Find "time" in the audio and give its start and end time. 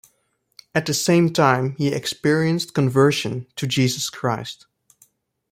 1.31-1.75